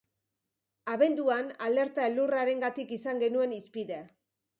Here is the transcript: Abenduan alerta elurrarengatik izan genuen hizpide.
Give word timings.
Abenduan 0.93 1.51
alerta 1.67 2.07
elurrarengatik 2.13 2.95
izan 2.97 3.21
genuen 3.25 3.55
hizpide. 3.59 4.01